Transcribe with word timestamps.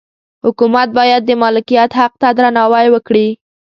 حکومت 0.45 0.87
باید 0.97 1.21
د 1.25 1.31
مالکیت 1.43 1.91
حق 1.99 2.13
ته 2.21 2.29
درناوی 2.37 2.87
وکړي. 2.91 3.27